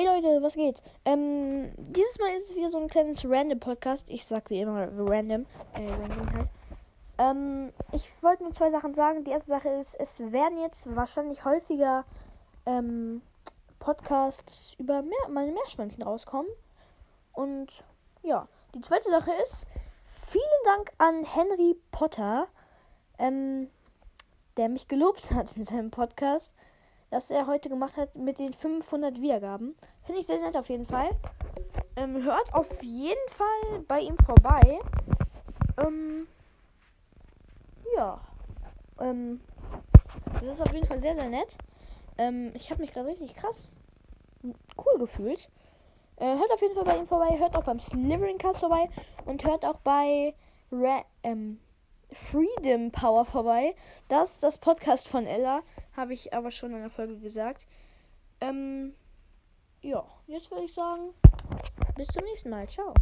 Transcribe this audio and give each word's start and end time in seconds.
Hey 0.00 0.06
Leute, 0.06 0.42
was 0.42 0.54
geht? 0.54 0.80
Ähm, 1.04 1.72
dieses 1.76 2.18
Mal 2.18 2.30
ist 2.34 2.48
es 2.48 2.56
wieder 2.56 2.70
so 2.70 2.78
ein 2.78 2.88
kleines 2.88 3.22
Random 3.22 3.60
Podcast. 3.60 4.08
Ich 4.08 4.24
sag 4.24 4.48
wie 4.48 4.62
immer 4.62 4.88
random. 4.96 5.44
Äh, 5.74 5.90
random 5.90 6.32
halt. 6.32 6.48
Ähm, 7.18 7.72
ich 7.92 8.10
wollte 8.22 8.44
nur 8.44 8.54
zwei 8.54 8.70
Sachen 8.70 8.94
sagen. 8.94 9.24
Die 9.24 9.30
erste 9.30 9.50
Sache 9.50 9.68
ist, 9.68 9.94
es 9.96 10.18
werden 10.32 10.58
jetzt 10.58 10.96
wahrscheinlich 10.96 11.44
häufiger 11.44 12.06
ähm, 12.64 13.20
Podcasts 13.78 14.74
über 14.78 15.02
mehr, 15.02 15.28
meine 15.28 15.52
Meerschweinchen 15.52 16.02
rauskommen. 16.02 16.50
Und 17.34 17.84
ja, 18.22 18.48
die 18.74 18.80
zweite 18.80 19.10
Sache 19.10 19.32
ist, 19.42 19.66
vielen 20.30 20.64
Dank 20.64 20.92
an 20.96 21.24
Henry 21.24 21.76
Potter, 21.90 22.48
ähm, 23.18 23.68
der 24.56 24.70
mich 24.70 24.88
gelobt 24.88 25.30
hat 25.34 25.54
in 25.58 25.64
seinem 25.64 25.90
Podcast 25.90 26.54
das 27.10 27.30
er 27.30 27.46
heute 27.46 27.68
gemacht 27.68 27.96
hat 27.96 28.14
mit 28.14 28.38
den 28.38 28.52
500 28.52 29.20
Wiedergaben. 29.20 29.76
Finde 30.02 30.20
ich 30.20 30.26
sehr 30.26 30.40
nett 30.40 30.56
auf 30.56 30.68
jeden 30.68 30.86
Fall. 30.86 31.10
Ähm, 31.96 32.22
hört 32.22 32.54
auf 32.54 32.82
jeden 32.82 33.28
Fall 33.28 33.80
bei 33.86 34.00
ihm 34.00 34.16
vorbei. 34.18 34.78
Ähm, 35.78 36.26
ja. 37.96 38.20
Ähm, 39.00 39.40
das 40.40 40.56
ist 40.56 40.60
auf 40.62 40.72
jeden 40.72 40.86
Fall 40.86 40.98
sehr, 40.98 41.14
sehr 41.14 41.28
nett. 41.28 41.56
Ähm, 42.16 42.52
ich 42.54 42.70
habe 42.70 42.80
mich 42.80 42.92
gerade 42.92 43.08
richtig 43.08 43.34
krass 43.34 43.72
cool 44.42 44.98
gefühlt. 44.98 45.48
Äh, 46.16 46.36
hört 46.36 46.52
auf 46.52 46.62
jeden 46.62 46.74
Fall 46.74 46.84
bei 46.84 46.96
ihm 46.96 47.06
vorbei. 47.06 47.38
Hört 47.38 47.56
auch 47.56 47.64
beim 47.64 47.80
Slivering 47.80 48.38
Cast 48.38 48.60
vorbei. 48.60 48.88
Und 49.26 49.44
hört 49.44 49.64
auch 49.64 49.78
bei 49.80 50.34
Ra 50.70 51.04
ähm, 51.22 51.60
Freedom 52.12 52.90
Power 52.90 53.24
vorbei. 53.24 53.74
Das 54.08 54.34
ist 54.34 54.42
das 54.42 54.58
Podcast 54.58 55.08
von 55.08 55.26
Ella. 55.26 55.62
Habe 56.00 56.14
ich 56.14 56.32
aber 56.32 56.50
schon 56.50 56.72
in 56.72 56.80
der 56.80 56.88
Folge 56.88 57.18
gesagt. 57.18 57.66
Ähm, 58.40 58.94
ja, 59.82 60.02
jetzt 60.28 60.50
würde 60.50 60.64
ich 60.64 60.72
sagen, 60.72 61.12
bis 61.94 62.08
zum 62.08 62.24
nächsten 62.24 62.48
Mal. 62.48 62.66
Ciao. 62.70 62.94